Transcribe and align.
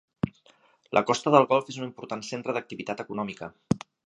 La 0.97 1.03
Costa 1.09 1.33
del 1.35 1.45
Golf 1.53 1.69
és 1.75 1.79
un 1.83 1.87
important 1.91 2.27
centre 2.31 2.57
d'activitat 2.59 3.05
econòmica. 3.07 3.55